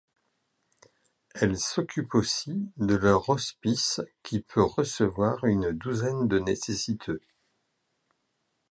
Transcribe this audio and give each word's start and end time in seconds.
Elles 1.35 1.59
s'occupent 1.59 2.15
aussi 2.15 2.71
de 2.77 2.95
leur 2.95 3.29
hospice 3.29 4.01
qui 4.23 4.39
peut 4.41 4.63
recevoir 4.63 5.43
une 5.45 5.73
douzaine 5.73 6.27
de 6.27 6.39
nécessiteux. 6.39 7.21